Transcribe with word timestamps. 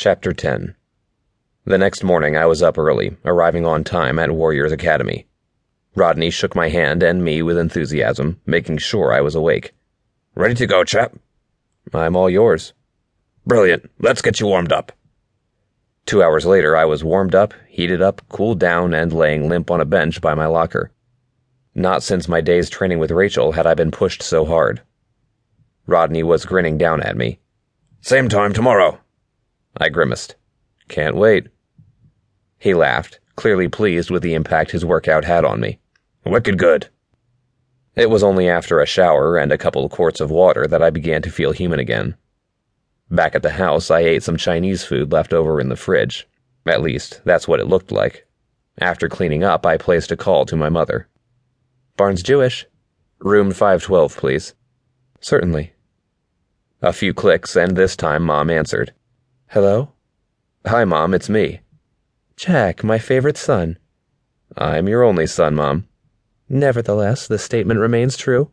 Chapter 0.00 0.32
10 0.32 0.76
The 1.64 1.76
next 1.76 2.04
morning 2.04 2.36
I 2.36 2.46
was 2.46 2.62
up 2.62 2.78
early, 2.78 3.16
arriving 3.24 3.66
on 3.66 3.82
time 3.82 4.20
at 4.20 4.30
Warriors 4.30 4.70
Academy. 4.70 5.26
Rodney 5.96 6.30
shook 6.30 6.54
my 6.54 6.68
hand 6.68 7.02
and 7.02 7.24
me 7.24 7.42
with 7.42 7.58
enthusiasm, 7.58 8.40
making 8.46 8.78
sure 8.78 9.12
I 9.12 9.20
was 9.20 9.34
awake. 9.34 9.72
Ready 10.36 10.54
to 10.54 10.68
go, 10.68 10.84
chap? 10.84 11.16
I'm 11.92 12.14
all 12.14 12.30
yours. 12.30 12.74
Brilliant. 13.44 13.90
Let's 13.98 14.22
get 14.22 14.38
you 14.38 14.46
warmed 14.46 14.70
up. 14.70 14.92
Two 16.06 16.22
hours 16.22 16.46
later, 16.46 16.76
I 16.76 16.84
was 16.84 17.02
warmed 17.02 17.34
up, 17.34 17.52
heated 17.68 18.00
up, 18.00 18.22
cooled 18.28 18.60
down, 18.60 18.94
and 18.94 19.12
laying 19.12 19.48
limp 19.48 19.68
on 19.68 19.80
a 19.80 19.84
bench 19.84 20.20
by 20.20 20.32
my 20.32 20.46
locker. 20.46 20.92
Not 21.74 22.04
since 22.04 22.28
my 22.28 22.40
day's 22.40 22.70
training 22.70 23.00
with 23.00 23.10
Rachel 23.10 23.50
had 23.50 23.66
I 23.66 23.74
been 23.74 23.90
pushed 23.90 24.22
so 24.22 24.44
hard. 24.44 24.80
Rodney 25.88 26.22
was 26.22 26.44
grinning 26.44 26.78
down 26.78 27.02
at 27.02 27.16
me. 27.16 27.40
Same 28.00 28.28
time 28.28 28.52
tomorrow. 28.52 29.00
I 29.78 29.88
grimaced. 29.88 30.34
Can't 30.88 31.16
wait. 31.16 31.46
He 32.58 32.74
laughed, 32.74 33.20
clearly 33.36 33.68
pleased 33.68 34.10
with 34.10 34.22
the 34.22 34.34
impact 34.34 34.72
his 34.72 34.84
workout 34.84 35.24
had 35.24 35.44
on 35.44 35.60
me. 35.60 35.78
Wicked 36.26 36.58
good. 36.58 36.88
It 37.94 38.10
was 38.10 38.22
only 38.22 38.48
after 38.48 38.80
a 38.80 38.86
shower 38.86 39.36
and 39.36 39.52
a 39.52 39.58
couple 39.58 39.88
quarts 39.88 40.20
of 40.20 40.30
water 40.30 40.66
that 40.66 40.82
I 40.82 40.90
began 40.90 41.22
to 41.22 41.30
feel 41.30 41.52
human 41.52 41.78
again. 41.78 42.16
Back 43.10 43.34
at 43.34 43.42
the 43.42 43.50
house, 43.50 43.90
I 43.90 44.00
ate 44.00 44.22
some 44.22 44.36
Chinese 44.36 44.84
food 44.84 45.12
left 45.12 45.32
over 45.32 45.60
in 45.60 45.68
the 45.68 45.76
fridge. 45.76 46.28
At 46.66 46.82
least, 46.82 47.20
that's 47.24 47.48
what 47.48 47.60
it 47.60 47.66
looked 47.66 47.90
like. 47.90 48.26
After 48.80 49.08
cleaning 49.08 49.44
up, 49.44 49.64
I 49.64 49.76
placed 49.76 50.12
a 50.12 50.16
call 50.16 50.44
to 50.46 50.56
my 50.56 50.68
mother. 50.68 51.08
Barnes 51.96 52.22
Jewish. 52.22 52.66
Room 53.20 53.50
512, 53.50 54.16
please. 54.16 54.54
Certainly. 55.20 55.72
A 56.82 56.92
few 56.92 57.12
clicks, 57.14 57.56
and 57.56 57.76
this 57.76 57.96
time 57.96 58.22
Mom 58.22 58.50
answered. 58.50 58.92
Hello? 59.52 59.92
Hi, 60.66 60.84
Mom, 60.84 61.14
it's 61.14 61.30
me. 61.30 61.60
Jack, 62.36 62.84
my 62.84 62.98
favorite 62.98 63.38
son. 63.38 63.78
I'm 64.58 64.88
your 64.88 65.02
only 65.02 65.26
son, 65.26 65.54
Mom. 65.54 65.88
Nevertheless, 66.50 67.26
the 67.26 67.38
statement 67.38 67.80
remains 67.80 68.18
true. 68.18 68.50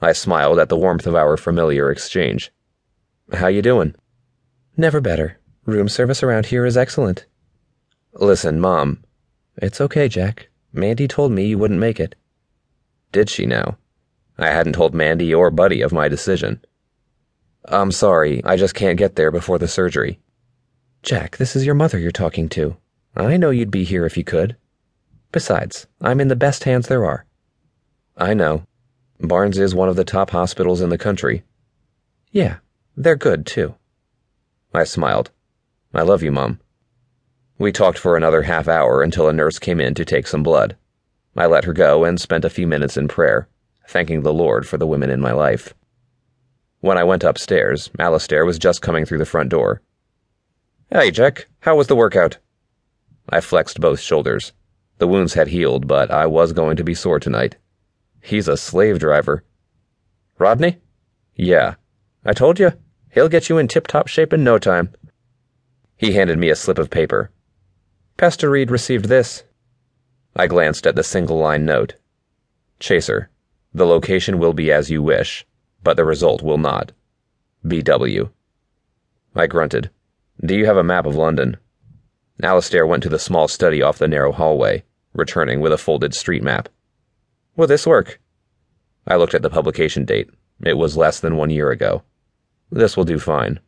I 0.00 0.14
smiled 0.14 0.58
at 0.58 0.70
the 0.70 0.78
warmth 0.78 1.06
of 1.06 1.14
our 1.14 1.36
familiar 1.36 1.90
exchange. 1.90 2.50
How 3.34 3.48
you 3.48 3.60
doing? 3.60 3.94
Never 4.78 5.02
better. 5.02 5.38
Room 5.66 5.90
service 5.90 6.22
around 6.22 6.46
here 6.46 6.64
is 6.64 6.78
excellent. 6.78 7.26
Listen, 8.14 8.60
Mom. 8.60 9.04
It's 9.58 9.78
okay, 9.78 10.08
Jack. 10.08 10.48
Mandy 10.72 11.06
told 11.06 11.32
me 11.32 11.44
you 11.44 11.58
wouldn't 11.58 11.80
make 11.80 12.00
it. 12.00 12.14
Did 13.12 13.28
she 13.28 13.44
now? 13.44 13.76
I 14.38 14.46
hadn't 14.46 14.72
told 14.72 14.94
Mandy 14.94 15.34
or 15.34 15.50
Buddy 15.50 15.82
of 15.82 15.92
my 15.92 16.08
decision. 16.08 16.62
I'm 17.64 17.92
sorry, 17.92 18.42
I 18.44 18.56
just 18.56 18.74
can't 18.74 18.98
get 18.98 19.14
there 19.14 19.30
before 19.30 19.58
the 19.58 19.68
surgery. 19.68 20.18
Jack, 21.02 21.36
this 21.36 21.54
is 21.54 21.64
your 21.64 21.74
mother 21.74 21.98
you're 21.98 22.10
talking 22.10 22.48
to. 22.50 22.76
I 23.14 23.36
know 23.36 23.50
you'd 23.50 23.70
be 23.70 23.84
here 23.84 24.04
if 24.04 24.16
you 24.16 24.24
could. 24.24 24.56
Besides, 25.30 25.86
I'm 26.00 26.20
in 26.20 26.28
the 26.28 26.36
best 26.36 26.64
hands 26.64 26.88
there 26.88 27.04
are. 27.04 27.24
I 28.16 28.34
know. 28.34 28.66
Barnes 29.20 29.58
is 29.58 29.74
one 29.74 29.88
of 29.88 29.96
the 29.96 30.04
top 30.04 30.30
hospitals 30.30 30.80
in 30.80 30.88
the 30.90 30.98
country. 30.98 31.44
Yeah, 32.32 32.56
they're 32.96 33.16
good, 33.16 33.46
too. 33.46 33.76
I 34.74 34.84
smiled. 34.84 35.30
I 35.94 36.02
love 36.02 36.22
you, 36.22 36.32
Mom. 36.32 36.60
We 37.58 37.70
talked 37.70 37.98
for 37.98 38.16
another 38.16 38.42
half 38.42 38.66
hour 38.66 39.02
until 39.02 39.28
a 39.28 39.32
nurse 39.32 39.58
came 39.58 39.80
in 39.80 39.94
to 39.94 40.04
take 40.04 40.26
some 40.26 40.42
blood. 40.42 40.76
I 41.36 41.46
let 41.46 41.64
her 41.64 41.72
go 41.72 42.04
and 42.04 42.20
spent 42.20 42.44
a 42.44 42.50
few 42.50 42.66
minutes 42.66 42.96
in 42.96 43.08
prayer, 43.08 43.48
thanking 43.86 44.22
the 44.22 44.32
Lord 44.32 44.66
for 44.66 44.78
the 44.78 44.86
women 44.86 45.10
in 45.10 45.20
my 45.20 45.32
life. 45.32 45.74
When 46.82 46.98
I 46.98 47.04
went 47.04 47.22
upstairs, 47.22 47.90
Alistair 48.00 48.44
was 48.44 48.58
just 48.58 48.82
coming 48.82 49.04
through 49.04 49.18
the 49.18 49.24
front 49.24 49.50
door. 49.50 49.82
Hey, 50.90 51.12
Jack, 51.12 51.46
how 51.60 51.76
was 51.76 51.86
the 51.86 51.94
workout? 51.94 52.38
I 53.28 53.40
flexed 53.40 53.80
both 53.80 54.00
shoulders. 54.00 54.52
The 54.98 55.06
wounds 55.06 55.34
had 55.34 55.46
healed, 55.46 55.86
but 55.86 56.10
I 56.10 56.26
was 56.26 56.52
going 56.52 56.76
to 56.78 56.82
be 56.82 56.92
sore 56.92 57.20
tonight. 57.20 57.54
He's 58.20 58.48
a 58.48 58.56
slave 58.56 58.98
driver. 58.98 59.44
Rodney? 60.38 60.80
Yeah. 61.36 61.76
I 62.24 62.32
told 62.32 62.58
you. 62.58 62.72
He'll 63.12 63.28
get 63.28 63.48
you 63.48 63.58
in 63.58 63.68
tip 63.68 63.86
top 63.86 64.08
shape 64.08 64.32
in 64.32 64.42
no 64.42 64.58
time. 64.58 64.90
He 65.96 66.14
handed 66.14 66.36
me 66.36 66.50
a 66.50 66.56
slip 66.56 66.78
of 66.78 66.90
paper. 66.90 67.30
Pastor 68.16 68.50
Reed 68.50 68.72
received 68.72 69.04
this. 69.04 69.44
I 70.34 70.48
glanced 70.48 70.88
at 70.88 70.96
the 70.96 71.04
single 71.04 71.38
line 71.38 71.64
note. 71.64 71.94
Chaser, 72.80 73.30
the 73.72 73.86
location 73.86 74.40
will 74.40 74.52
be 74.52 74.72
as 74.72 74.90
you 74.90 75.00
wish, 75.00 75.46
but 75.82 75.96
the 75.96 76.04
result 76.04 76.42
will 76.42 76.58
not. 76.58 76.92
BW. 77.66 78.30
I 79.34 79.46
grunted. 79.46 79.90
Do 80.44 80.54
you 80.54 80.66
have 80.66 80.76
a 80.76 80.84
map 80.84 81.06
of 81.06 81.16
London? 81.16 81.56
Alistair 82.42 82.86
went 82.86 83.02
to 83.04 83.08
the 83.08 83.18
small 83.18 83.48
study 83.48 83.82
off 83.82 83.98
the 83.98 84.08
narrow 84.08 84.32
hallway, 84.32 84.82
returning 85.14 85.60
with 85.60 85.72
a 85.72 85.78
folded 85.78 86.14
street 86.14 86.42
map. 86.42 86.68
Will 87.56 87.66
this 87.66 87.86
work? 87.86 88.20
I 89.06 89.16
looked 89.16 89.34
at 89.34 89.42
the 89.42 89.50
publication 89.50 90.04
date. 90.04 90.30
It 90.64 90.76
was 90.76 90.96
less 90.96 91.20
than 91.20 91.36
one 91.36 91.50
year 91.50 91.70
ago. 91.70 92.02
This 92.70 92.96
will 92.96 93.04
do 93.04 93.18
fine. 93.18 93.60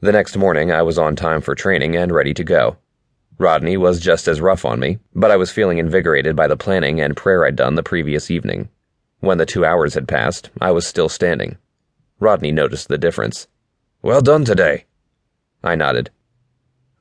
The 0.00 0.12
next 0.12 0.36
morning, 0.36 0.72
I 0.72 0.82
was 0.82 0.98
on 0.98 1.14
time 1.14 1.40
for 1.40 1.54
training 1.54 1.96
and 1.96 2.12
ready 2.12 2.34
to 2.34 2.44
go. 2.44 2.76
Rodney 3.38 3.76
was 3.76 4.00
just 4.00 4.28
as 4.28 4.40
rough 4.40 4.64
on 4.64 4.78
me, 4.78 4.98
but 5.14 5.30
I 5.30 5.36
was 5.36 5.50
feeling 5.50 5.78
invigorated 5.78 6.36
by 6.36 6.46
the 6.46 6.56
planning 6.56 7.00
and 7.00 7.16
prayer 7.16 7.44
I'd 7.46 7.56
done 7.56 7.76
the 7.76 7.82
previous 7.82 8.30
evening. 8.30 8.68
When 9.22 9.38
the 9.38 9.46
two 9.46 9.64
hours 9.64 9.94
had 9.94 10.08
passed, 10.08 10.50
I 10.60 10.72
was 10.72 10.84
still 10.84 11.08
standing. 11.08 11.56
Rodney 12.18 12.50
noticed 12.50 12.88
the 12.88 12.98
difference. 12.98 13.46
Well 14.02 14.20
done 14.20 14.44
today. 14.44 14.86
I 15.62 15.76
nodded. 15.76 16.10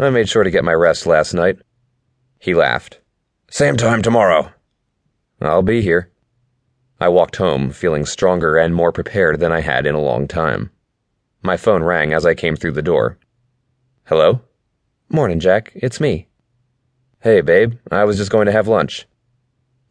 I 0.00 0.10
made 0.10 0.28
sure 0.28 0.42
to 0.42 0.50
get 0.50 0.64
my 0.64 0.72
rest 0.72 1.06
last 1.06 1.32
night. 1.32 1.60
He 2.40 2.54
laughed. 2.54 2.98
Same 3.52 3.76
time 3.76 4.02
tomorrow. 4.02 4.50
I'll 5.40 5.62
be 5.62 5.80
here. 5.80 6.10
I 6.98 7.06
walked 7.08 7.36
home, 7.36 7.70
feeling 7.70 8.04
stronger 8.04 8.56
and 8.56 8.74
more 8.74 8.90
prepared 8.90 9.38
than 9.38 9.52
I 9.52 9.60
had 9.60 9.86
in 9.86 9.94
a 9.94 10.00
long 10.00 10.26
time. 10.26 10.72
My 11.40 11.56
phone 11.56 11.84
rang 11.84 12.12
as 12.12 12.26
I 12.26 12.34
came 12.34 12.56
through 12.56 12.72
the 12.72 12.82
door. 12.82 13.16
Hello? 14.06 14.40
Morning, 15.08 15.38
Jack. 15.38 15.70
It's 15.76 16.00
me. 16.00 16.26
Hey, 17.20 17.42
babe. 17.42 17.74
I 17.92 18.02
was 18.02 18.16
just 18.16 18.32
going 18.32 18.46
to 18.46 18.52
have 18.52 18.66
lunch. 18.66 19.06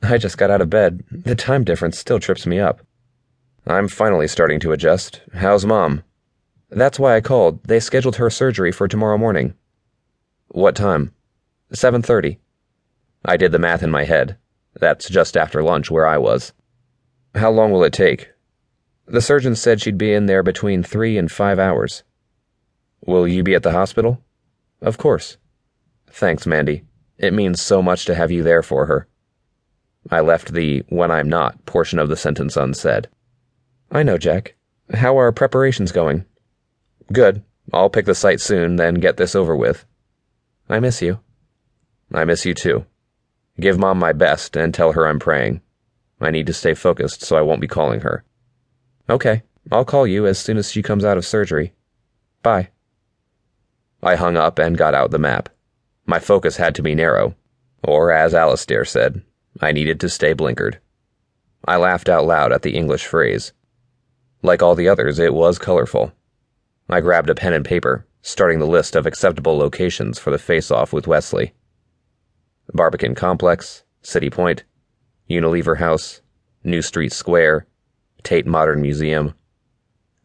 I 0.02 0.18
just 0.18 0.38
got 0.38 0.52
out 0.52 0.62
of 0.62 0.70
bed. 0.70 1.04
The 1.12 1.36
time 1.36 1.64
difference 1.64 1.98
still 1.98 2.20
trips 2.20 2.46
me 2.46 2.60
up. 2.60 2.82
I'm 3.66 3.88
finally 3.88 4.28
starting 4.28 4.60
to 4.62 4.72
adjust. 4.72 5.22
How's 5.34 5.66
mom? 5.66 6.04
That's 6.70 7.00
why 7.00 7.16
I 7.16 7.22
called. 7.22 7.64
They 7.64 7.80
scheduled 7.80 8.18
her 8.18 8.30
surgery 8.30 8.72
for 8.72 8.88
tomorrow 8.88 9.18
morning. 9.18 9.54
What 10.50 10.76
time? 10.76 11.14
7:30. 11.74 12.38
I 13.26 13.38
did 13.38 13.52
the 13.52 13.60
math 13.60 13.84
in 13.84 13.92
my 13.92 14.04
head. 14.04 14.38
That's 14.80 15.10
just 15.10 15.36
after 15.36 15.64
lunch 15.64 15.92
where 15.92 16.06
I 16.06 16.18
was. 16.18 16.54
How 17.36 17.52
long 17.52 17.72
will 17.72 17.84
it 17.84 17.94
take? 17.94 18.30
The 19.06 19.22
surgeon 19.22 19.56
said 19.56 19.82
she'd 19.82 19.98
be 19.98 20.14
in 20.14 20.26
there 20.26 20.44
between 20.44 20.84
three 20.84 21.18
and 21.18 21.32
five 21.32 21.60
hours. 21.60 22.04
Will 23.06 23.28
you 23.28 23.44
be 23.44 23.56
at 23.56 23.64
the 23.64 23.72
hospital? 23.72 24.22
Of 24.82 24.98
course. 24.98 25.38
Thanks, 26.08 26.46
Mandy. 26.46 26.84
It 27.18 27.34
means 27.34 27.62
so 27.62 27.82
much 27.82 28.06
to 28.06 28.16
have 28.16 28.32
you 28.32 28.44
there 28.44 28.64
for 28.64 28.86
her. 28.86 29.08
I 30.10 30.22
left 30.22 30.54
the 30.54 30.84
when 30.90 31.12
I'm 31.12 31.28
not 31.28 31.66
portion 31.66 32.00
of 32.00 32.10
the 32.10 32.16
sentence 32.16 32.56
unsaid. 32.56 33.08
I 33.92 34.04
know, 34.04 34.18
Jack. 34.18 34.56
How 34.94 35.18
are 35.20 35.32
preparations 35.32 35.92
going? 35.92 36.26
Good. 37.12 37.44
I'll 37.74 37.90
pick 37.90 38.06
the 38.06 38.16
site 38.16 38.40
soon, 38.40 38.78
then 38.78 38.96
get 38.96 39.18
this 39.18 39.36
over 39.36 39.56
with. 39.56 39.86
I 40.70 40.80
miss 40.80 41.02
you. 41.02 41.20
I 42.14 42.24
miss 42.24 42.46
you 42.46 42.54
too. 42.54 42.86
Give 43.60 43.78
Mom 43.78 44.00
my 44.00 44.14
best 44.14 44.56
and 44.56 44.74
tell 44.74 44.94
her 44.94 45.08
I'm 45.08 45.20
praying. 45.20 45.62
I 46.22 46.32
need 46.32 46.48
to 46.48 46.54
stay 46.54 46.74
focused 46.74 47.24
so 47.24 47.36
I 47.36 47.42
won't 47.42 47.62
be 47.62 47.68
calling 47.68 48.02
her. 48.02 48.24
Okay, 49.10 49.44
I'll 49.72 49.86
call 49.86 50.08
you 50.08 50.26
as 50.26 50.40
soon 50.40 50.58
as 50.58 50.72
she 50.72 50.82
comes 50.82 51.04
out 51.04 51.18
of 51.18 51.26
surgery. 51.26 51.74
Bye. 52.42 52.70
I 54.02 54.16
hung 54.16 54.38
up 54.38 54.60
and 54.60 54.78
got 54.78 54.94
out 54.94 55.12
the 55.12 55.20
map. 55.20 55.50
My 56.06 56.20
focus 56.20 56.58
had 56.58 56.76
to 56.76 56.82
be 56.82 56.96
narrow, 56.96 57.36
or 57.84 58.12
as 58.12 58.34
Alistair 58.34 58.86
said, 58.86 59.22
I 59.60 59.72
needed 59.72 60.00
to 60.02 60.10
stay 60.10 60.34
blinkered. 60.34 60.78
I 61.66 61.78
laughed 61.78 62.10
out 62.10 62.26
loud 62.26 62.52
at 62.52 62.62
the 62.62 62.76
English 62.76 63.06
phrase. 63.06 63.54
Like 64.42 64.62
all 64.62 64.76
the 64.76 64.88
others, 64.88 65.20
it 65.20 65.34
was 65.34 65.58
colorful. 65.58 66.14
I 66.90 67.02
grabbed 67.02 67.30
a 67.30 67.36
pen 67.36 67.54
and 67.54 67.66
paper, 67.66 68.06
starting 68.22 68.60
the 68.60 68.68
list 68.68 68.96
of 68.96 69.06
acceptable 69.06 69.58
locations 69.58 70.20
for 70.20 70.32
the 70.32 70.38
face 70.38 70.70
off 70.72 70.94
with 70.94 71.08
Wesley. 71.08 71.54
Barbican 72.74 73.16
Complex, 73.16 73.84
City 74.02 74.30
Point, 74.30 74.64
Unilever 75.30 75.78
House, 75.78 76.22
New 76.64 76.82
Street 76.82 77.12
Square, 77.12 77.66
Tate 78.24 78.46
Modern 78.46 78.82
Museum. 78.82 79.34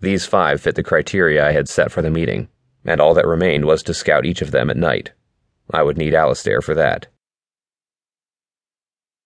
These 0.00 0.26
five 0.26 0.61
fit 0.61 0.75
the 0.75 0.82
criteria 0.82 1.46
I 1.46 1.52
had 1.52 1.69
set 1.69 1.90
for 1.90 2.02
the 2.02 2.11
meeting, 2.11 2.49
and 2.84 3.00
all 3.00 3.14
that 3.14 3.26
remained 3.26 3.64
was 3.64 3.82
to 3.84 3.94
scout 3.94 4.26
each 4.26 4.43
of 4.43 4.50
them 4.50 4.70
at 4.70 4.76
night. 4.76 5.12
I 5.70 5.82
would 5.82 5.96
need 5.96 6.14
Alistair 6.14 6.61
for 6.61 6.75
that. 6.75 7.06